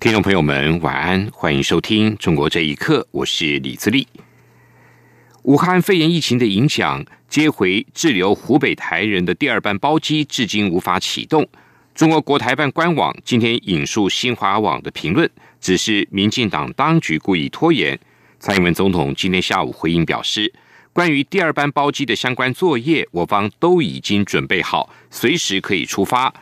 [0.00, 4.08] 听众朋友们，晚安，欢迎收听《中国这一刻》，我是李自立。
[5.42, 11.46] 武汉肺炎疫情的影响，接回滞留湖北台人的第二班包机至今无法启动。
[11.94, 18.00] 中国国台办官网今天引述新华网的评论，只是民进党当局故意拖延。
[18.38, 20.50] 蔡英文总统今天下午回应表示，
[20.94, 26.32] 关于第二班包机的相关作业，我方都已经准备好，随时可以出发。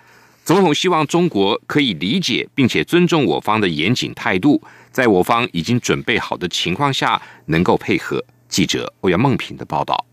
[0.49, 4.59] 总统希望中国可以理解并且尊重我方的严谨态度，
[4.91, 8.25] 在我方已经准备好的情况下，能够配合。
[8.49, 10.08] 记者欧阳梦平的报道。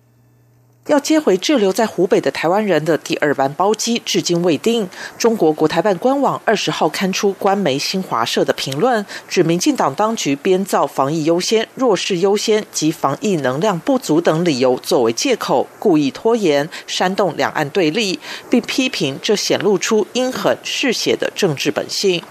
[0.88, 4.88] 要接回滞留在湖北的台湾人的第二班包机至今未定。
[5.18, 22.22] 中国国台办官网二十号刊出官媒新华社的评论，指民进党当局编造防疫优先、弱势优先及防疫能量不足等理由作为借口，故意拖延、煽动两岸对立，并批评这显露出阴狠嗜血的政治本性。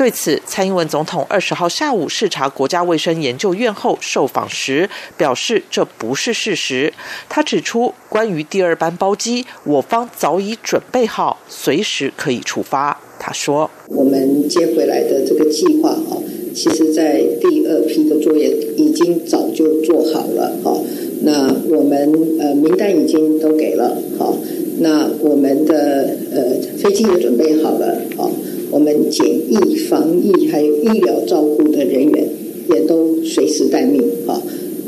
[0.00, 6.90] 对此，蔡英文总统二十号下午视察国家卫生研究院后受访时表示，这不是事实。
[7.28, 12.98] 他指出，关于第二班包机，我方早已准备好，随时可以出发。
[13.18, 16.16] 他说：“我们接回来的这个计划啊，
[16.54, 20.56] 其实在第二批的作业已经早就做好了。
[20.64, 20.80] 哈，
[21.24, 23.98] 那我们呃名单已经都给了。
[24.18, 24.34] 好，
[24.78, 28.00] 那我们的呃飞机也准备好了。
[28.16, 28.30] 好。”
[28.70, 32.28] 我们检疫、防疫还有医疗照顾的人员，
[32.72, 34.40] 也都随时待命啊！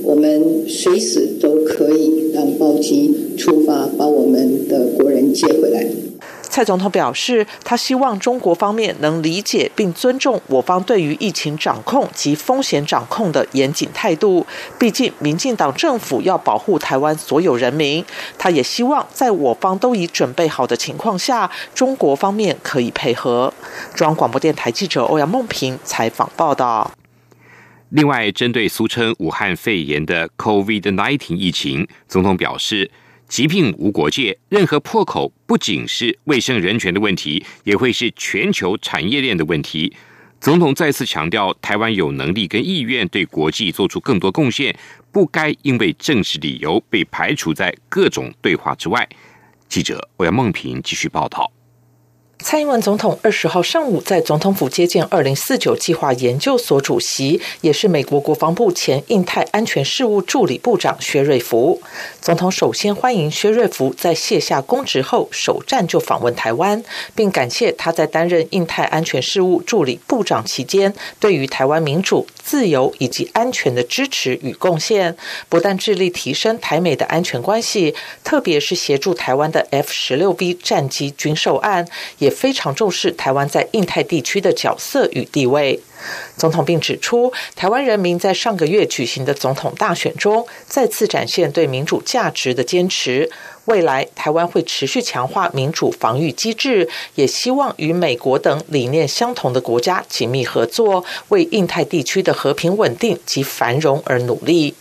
[0.04, 5.86] 我们随时都可以让包机出发，把我们的国人接回来。
[6.52, 14.46] 蔡总统表示，他希望中国方面能理解并尊重我方对于疫情掌控及风险掌控的严谨态度。
[14.78, 18.04] 毕竟，民进党政府要保护台湾所有人民。
[18.36, 23.50] 他也希望在我方都已准备好的情况下，中国方面可以配合。
[23.94, 26.90] 中央广播电台记者欧阳梦平采访报道。
[27.88, 32.90] 另外，针对俗称武汉肺炎的 COVID-19 疫情，总统表示。
[33.32, 39.90] 疾病无国界，任何破口不仅是卫生人权的问题，也会是全球产业链的问题。
[40.38, 44.78] 总统再次强调，台湾有能力跟意愿对国际做出更多贡献，
[45.10, 49.08] 不该因为政治理由被排除在各种对话之外。
[49.66, 51.50] 记者欧阳梦平继续报道。
[52.42, 61.80] 蔡英文总统二十号上午在总统府接见二零四九计划研究所主席，也是美国国防部前印太安全事务助理部长薛瑞福。
[62.20, 66.82] 总统首先欢迎薛瑞福在卸下公职后首站就访问台湾，
[67.14, 75.16] 并感谢他在担任印太安全事务助理部长期间对于台湾民主、自由以及安全的支持与贡献。
[75.48, 81.86] 不但致力提升台美的安全关系，特别是协助台湾的 F 十六 B 战机军售案，
[82.18, 82.31] 也。
[82.32, 85.78] 非常重视台湾在印太地区的角色与地位。
[86.36, 93.30] 总统并指出，台湾人民在上个月举行的总统大选中，再次展现对民主价值的坚持。
[93.66, 104.74] 未来，台湾会持续强化民主防御机制，也希望与美国等理念相同的国家紧密合作，为印太地区的和平稳定及繁荣而努力。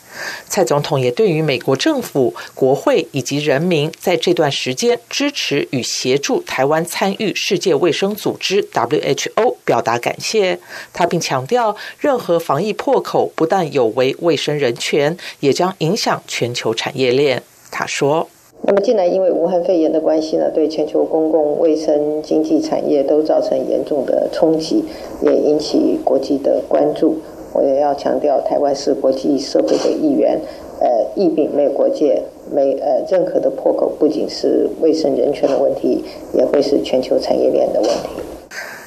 [0.49, 10.59] 蔡总统也对于美国政府、国会以及人民在这段时间支持与协助台湾参与世界卫生组织 （WHO） 表达感谢。
[10.91, 17.43] 他并强调，任何防疫破口不但有违卫生人权，也将影响全球产业链。
[17.69, 18.27] 他说。
[18.63, 24.85] 那么，近来因为武汉肺炎的关系呢，对全球公共卫生、经济产业都造成严重的冲击，
[25.21, 27.15] 也引起国际的关注。
[27.53, 30.39] 我也要强调，台湾是国际社会的一员。
[30.79, 36.03] 呃，疫病没有国界，没呃任何的破口，不仅是卫生人权的问题，
[36.33, 38.30] 也会是全球产业链的问题。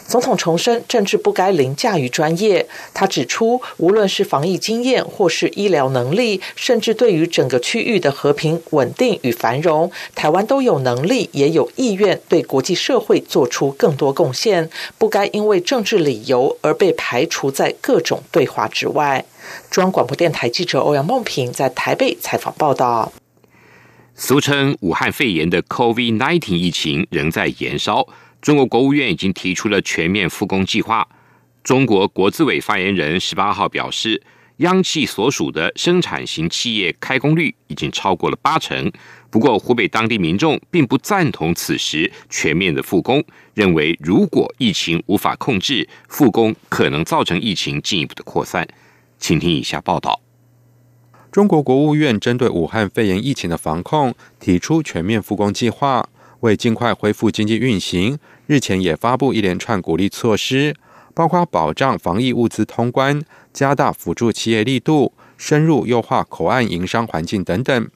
[0.06, 2.69] 总统重申，政治不该凌驾于专业。
[2.93, 14.69] 他指出，无论是防疫经验，或是医疗能力，甚至对于整个区域的和平稳定与繁荣，台湾都有能力，也有意愿对国际社会做出更多贡献。
[14.99, 19.25] 不该因为政治理由而被排除在各种对话之外。
[19.71, 23.12] 中央广播电台记者欧阳梦平在台北采访报道。
[24.15, 28.06] 俗称武汉肺炎的 COVID-19 疫情仍在延烧。
[28.44, 31.08] 中国国务院已经提出了全面复工计划。
[31.62, 34.23] 中国国资委发言人十八号表示，
[34.58, 38.93] 央企所属的生产型企业开工率已经超过了八成。
[39.31, 43.25] 不过，湖北当地民众并不赞同此时全面的复工，
[43.55, 48.69] 认为如果疫情无法控制，复工可能造成疫情进一步的扩散。
[49.19, 50.20] 请听以下报道：
[51.32, 56.06] 中国国务院针对武汉肺炎疫情的防控，提出全面复工计划，
[56.41, 60.75] 为尽快恢复经济运行，日前也发布一连串鼓励措施。
[61.17, 67.88] 包括保障防疫物资通关、加大辅助企业力度、深入优化口岸营商环境等等。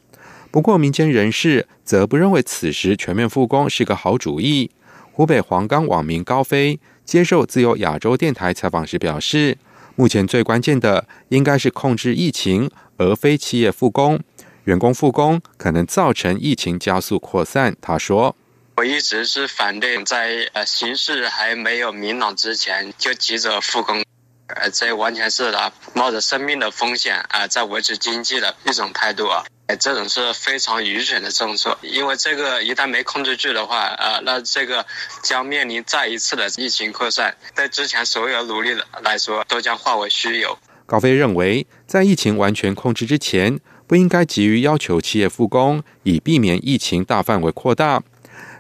[0.53, 4.71] 不过，民间人士则不认为此时全面复工是个好主意。
[5.11, 9.59] 湖北黄冈网民高飞接受自由亚洲电台采访时表示
[9.97, 14.21] ：“目前最关键的应该是控制疫情，而非企业复工。
[14.63, 18.37] 员工复工可能造成疫情加速扩散。”他说。
[18.79, 24.05] 我一直是反对在呃形势还没有明朗之前就急着复工，
[24.47, 29.43] 呃，这完全是的冒着生命的风险啊，在维持经济的一种态度啊，
[29.81, 34.87] 这种是非常愚蠢的政策，因为这个一旦没控制住的话，呃，那这个
[35.25, 40.57] 将面临再一次的疫情扩散，对之前所有努力来说都将化为虚有。
[40.87, 43.59] 高飞认为，在疫情完全控制之前，
[43.89, 48.05] 不应该急于要求企业复工，以避免疫情大范围扩大。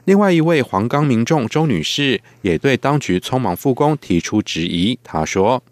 [0.08, 4.98] 另外一位黄冈民众周女士也对当局匆忙复工提出质疑。
[5.04, 5.62] 她说：“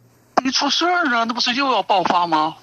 [0.44, 2.54] 你出事儿了，那不是又要爆发吗？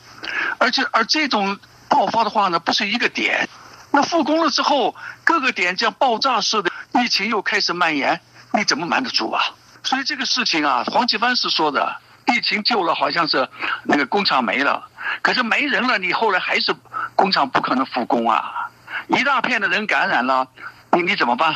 [0.60, 1.58] 而且而这种
[1.90, 3.50] 爆发的话呢，不是一个点，
[3.90, 8.22] 那复工了之后，各个点像爆炸式的疫情又开始蔓延，
[8.54, 9.42] 你怎么瞒得住啊？
[9.82, 11.98] 所以这个事情啊，黄奇帆是说的，
[12.28, 13.50] 疫情救了，好像是
[13.86, 14.88] 那个工厂没了，
[15.24, 16.72] 可是没人了，你后来还是
[17.16, 18.70] 工厂不可能复工啊，
[19.08, 20.48] 一大片的人感染了。”
[20.96, 21.56] 你你怎么办？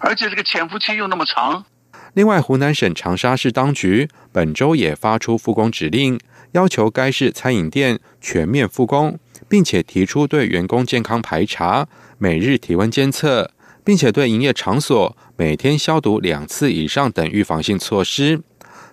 [0.00, 1.64] 而且这个潜伏期又那么长。
[2.12, 6.20] 另外，湖南省长沙市当局本周也发出复工指令，
[6.52, 11.88] 要求该市餐饮店全面复工，并且提出对员工健康排查、
[12.18, 13.50] 每日体温监测，
[13.82, 18.42] 并且对营业场所每天消毒两次以上等预防性措施。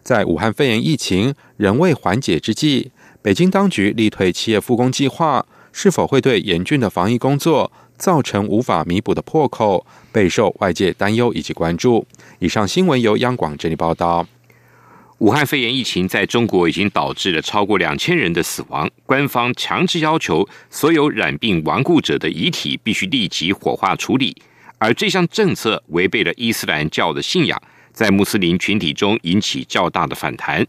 [0.02, 2.92] 在武汉肺炎疫情仍未缓解之际，
[3.22, 7.72] 北京当局力推企业复工计划，是否会对严峻的防疫工作？
[8.02, 12.04] 造成无法弥补的破口，备受外界担忧以及关注。
[12.40, 14.26] 以上新闻由央广这里报道。
[15.20, 24.36] 武汉肺炎疫情在中国已经导致了超过两千人的死亡，官方强制要求所有染病亡故者的遗体必须立即火化处理，
[24.80, 27.62] 而这项政策违背了伊斯兰教的信仰，
[27.94, 30.66] 在穆斯林群体中引起较大的反弹。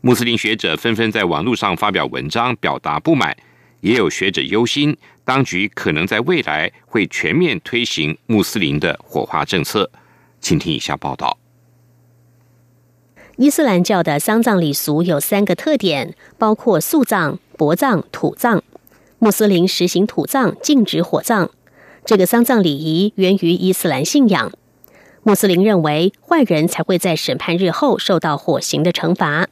[0.00, 3.36] 穆斯林学者纷纷在网络上发表文章表达不满。
[3.80, 9.90] 也有学者忧心，当局可能在未来会全面推行穆斯林的火化政策。
[10.40, 11.38] 请听以下报道：
[13.36, 18.62] 伊斯兰教的丧葬礼俗有三个特点，包括素葬、薄葬、土葬。
[19.18, 21.50] 穆斯林实行土葬，禁止火葬。
[22.06, 24.50] 这个丧葬礼仪源于伊斯兰信仰。
[25.22, 29.48] 穆斯林认为，坏人才会在审判日后受到火刑的惩罚。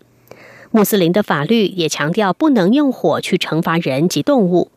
[0.70, 4.70] 穆斯林的法律也强调不能用火去惩罚人及动物。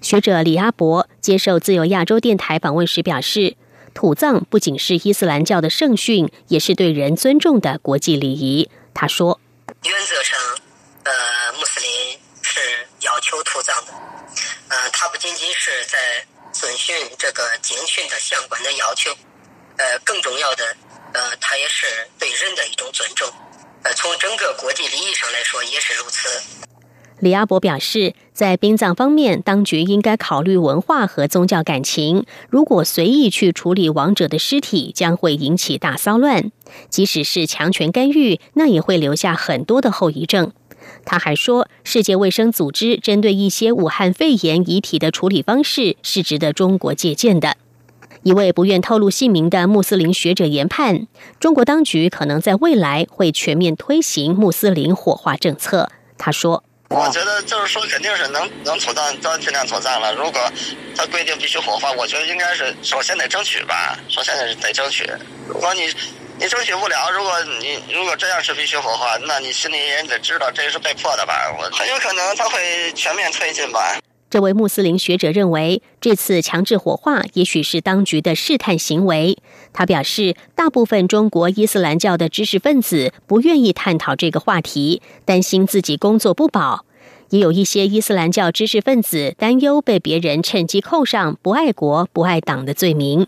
[0.00, 3.56] 学者李阿伯接受自由亚洲电台访问时表示，
[3.94, 8.70] 土葬不仅是伊斯兰教的圣训，也是对人尊重的国际礼仪。
[8.94, 9.40] 他说
[9.84, 10.38] ：“原则上，
[11.04, 12.60] 呃，穆斯林是
[13.00, 13.92] 要求土葬的。
[14.68, 15.98] 呃，他不仅仅是在
[16.52, 19.10] 遵循这个经训的相关的要求，
[19.76, 20.64] 呃，更重要的，
[21.12, 21.86] 呃，他也是
[22.18, 23.28] 对人的一种尊重。”
[23.82, 26.28] 呃，从整个国际利益上来说也是如此。
[27.20, 32.24] 李阿伯表示，在殡葬方面，当局应该考虑文化和宗教感情。
[32.48, 36.50] 如果随意去处理亡者的尸体，将会引起大骚乱。
[36.88, 40.52] 即使是强权干预，那也会留下很多的后遗症。
[41.04, 47.56] 他还说，世界卫生组织针对一些武汉肺炎遗体的处理方式，是值得中国借鉴的。
[48.22, 51.06] 一位不愿透露姓名的穆斯林学者研判，
[51.38, 55.90] 中国当局可能在未来会全面推行穆斯林火化政策。
[56.18, 60.14] 他说：“我觉得就是说，肯定是能能土葬，都尽量土葬了。
[60.14, 60.38] 如果
[60.94, 65.10] 他规定必须火化，我觉得应该是首先得争取吧，首先得得争取。
[65.48, 65.88] 如果你
[66.38, 71.34] 你争取不了，如果你如果这样是必须火化，那你心里也得知道这是被迫的吧？
[71.58, 73.96] 我很有可能他会全面推进吧。”
[74.30, 79.36] 这位穆斯林学者认为，这次强制火化也许是当局的试探行为。
[79.72, 86.84] 他表示，大部分中国伊斯兰教的知识分子不愿意探讨这个话题，担心自己工作不保；
[87.30, 93.26] 也有一些伊斯兰教知识分子担忧被别人趁机扣上不爱国、不爱党的罪名。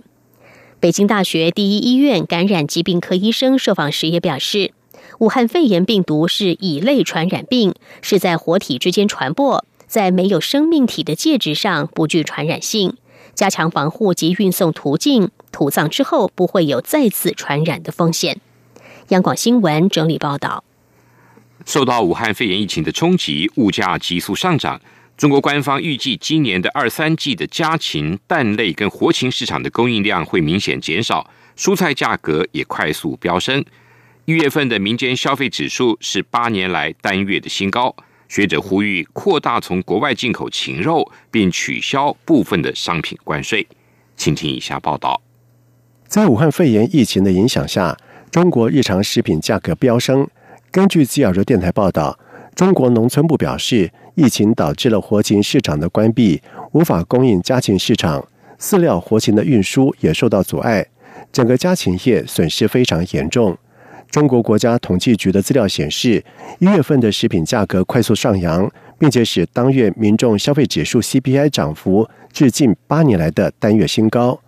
[0.78, 4.72] 北京大学第一医院感染疾病科医生受访时也表示。
[5.18, 12.96] 武汉肺炎病毒是乙类传染病，是在活体之间传播，在没有生命体的介质上不具传染性。
[13.34, 18.40] 加强防护及运送途径，土葬之后不会有再次传染的风险。
[19.08, 20.64] 央广新闻整理报道：
[21.66, 24.80] 受到武汉肺炎疫情的冲击，物价急速上涨。
[25.18, 33.62] 中国官方预计，今年的二三季的家禽、蛋类跟活禽市场的供应量会明显减少，蔬菜价格也快速飙升。
[34.24, 37.94] 一月份的民间消费指数是八年来单月的新高。
[38.32, 43.68] 学者呼吁扩大从国外进口禽肉，并取消部分的商品关税。
[44.16, 45.20] 请听以下报道：
[46.06, 47.94] 在武汉肺炎疫情的影响下，
[48.30, 50.26] 中国日常食品价格飙升。
[50.70, 52.18] 根据自由电台报道，
[52.54, 56.40] 中国农村部表示，疫情导致了活禽市场的关闭，
[56.72, 58.26] 无法供应家禽市场，
[58.58, 60.86] 饲料、活禽的运输也受到阻碍，
[61.30, 63.58] 整个家禽业损失非常严重。
[64.12, 66.22] 中国国家统计局的资料显示，
[66.58, 74.38] 一月份的食品价格快速上扬，并且使当月民众消费指数 CPI 涨幅至近八年来的单月新高。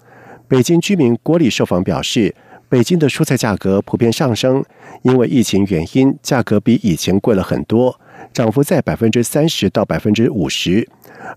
[0.47, 2.35] 北京居民郭丽受访表示，
[2.69, 4.63] 北京的蔬菜价格普遍上升，
[5.01, 7.99] 因为疫情原因，价格比以前贵了很多，
[8.35, 10.87] 涨幅在百分之三十到百分之五十。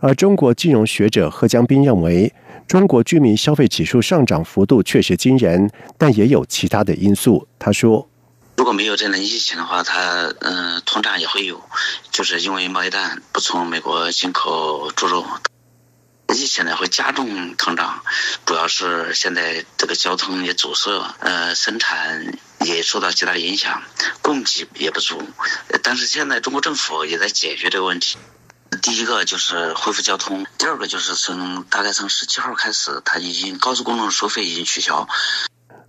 [0.01, 2.33] 而中国金融学者贺江斌认为，
[2.67, 7.47] 中国居民消费指数上涨幅度确实惊人，但也有其他的因素。
[7.57, 8.05] 他说。
[8.57, 11.63] 如果没有这样的疫情的话，它嗯，通胀也会有，
[12.11, 15.25] 就是因为贸易战不从美国进口猪肉，
[16.33, 18.03] 疫情呢会加重通胀，
[18.47, 23.83] 主要是现在这个交通也阻塞，呃，生产也受到极大的影响，
[24.23, 25.21] 供给也不足，
[25.83, 28.17] 但是现在中国政府也在解决这个问题，
[28.81, 35.07] 第一个就是恢复交通，第二个就是从大概从十七号开始，它已经高速公路收费已经取消。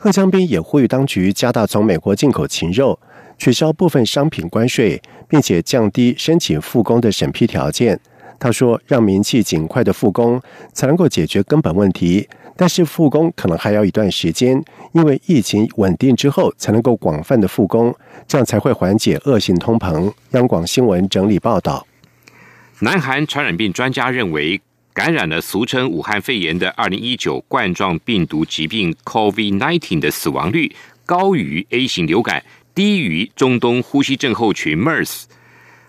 [0.00, 2.96] 贺江斌也呼吁当局加大从美国进口禽肉，
[3.36, 7.98] 取消部分商品关税，并且降低申请复工的审批条件。
[8.38, 10.40] 他说：“让民企尽快的复工，
[10.72, 12.28] 才能够解决根本问题。
[12.56, 14.62] 但是复工可能还要一段时间，
[14.92, 17.92] 因为疫情稳定之后才能够广泛的复工，
[18.28, 21.84] 这样才会缓解恶性通膨。”央广新闻整理报道。
[22.78, 24.60] 南韩传染病专家认为。
[24.98, 30.74] 感染了俗称武汉肺炎的二零一九冠状病毒疾病 （COVID-19） 的死亡率
[31.06, 35.26] 高于 A 型流感，低于中东呼吸症候群 （MERS）。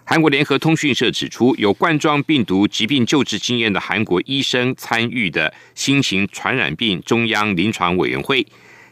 [0.04, 8.46] 韩国联合通讯社指出，有冠状病毒疾病救治经验的韩国医生参与的新型传染病中央临床委员会，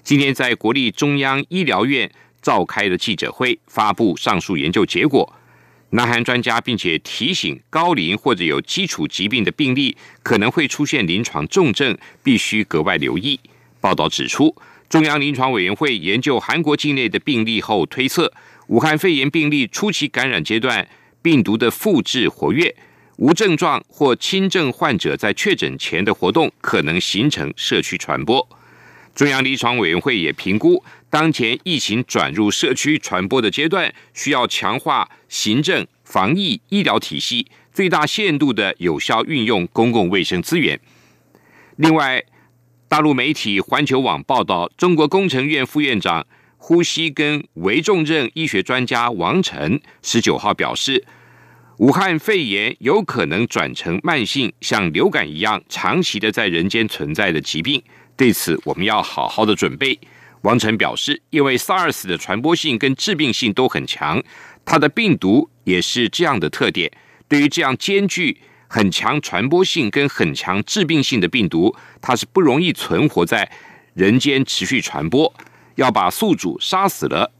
[0.03, 2.09] 今天在国立中央医疗院
[2.41, 5.31] 召开的记者会，发布上述研究结果。
[5.91, 13.39] 南韩专家并且提醒，高龄或者有基础疾病的病例可能会出现临床重症，必须格外留意。
[13.79, 14.53] 报道指出，
[14.89, 18.33] 中央临床委员会研究韩国境内的病例后推测，
[18.67, 20.85] 武汉肺炎病例初期感染阶段
[21.21, 22.75] 病毒的复制活跃，
[23.15, 28.45] 无症状或轻症患者在确诊前的活动可能形成社区传播。
[29.15, 30.83] 中央临床委员会也评估。
[31.09, 40.77] 当前疫情转入社区传播的阶段，需要强化行政、防疫、医疗体系，最大限度的有效运用公共卫生资源。
[41.77, 42.21] 另外，
[42.89, 46.25] 大陆媒体环球网报道，中国工程院副院长、
[46.57, 51.05] 呼吸跟危重症医学专家王晨十九号表示，
[51.77, 57.81] 武汉肺炎有可能转成慢性，像流感一样长期的在人间存在的疾病。
[58.17, 59.97] 对此，我们要好好的准备。
[60.41, 64.21] 王晨表示，因为 SARS 的传播性跟致病性都很强，
[64.63, 66.91] 它的病毒也是这样的特点。
[67.27, 73.51] 对于这样兼具很强传播性跟很强致病性的病毒，它是不容易存活在
[73.93, 75.33] 人间持续传播。
[75.75, 77.31] 要把宿主杀死了，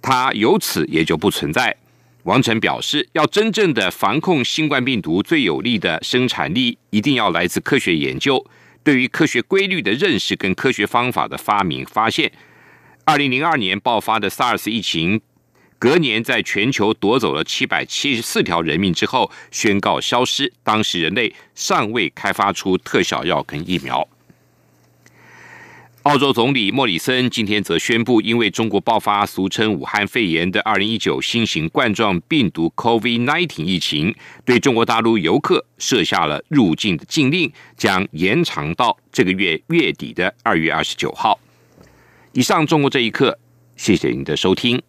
[0.00, 1.76] 它由此也就不存在。
[2.24, 8.44] 王晨表示，要真正的防控新冠病毒，最有力的生产力一定要来自科学研究。
[8.88, 12.32] 对于科学规律的认识跟科学方法的发明发现，
[13.04, 15.20] 二零零二年爆发的 SARS 疫情，
[15.78, 20.50] 隔年在全球夺走了七百七十四条人命之后宣告消失。
[20.62, 24.08] 当时人类尚未开发出特效药跟疫苗。
[26.04, 34.14] 澳洲总理莫里森今天则宣布，因为中国爆发俗称武汉肺炎的二零一九新型冠状病毒 COVID-19 疫情，
[34.44, 41.38] 对中国大陆游客设下了入境的禁令，将延长到这个月月底的二月二十九号。
[42.32, 43.38] 以上，中国这一刻，
[43.76, 44.80] 谢谢您的收听。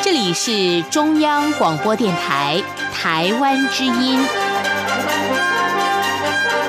[0.00, 5.57] 这里是中央广播电台台湾之音。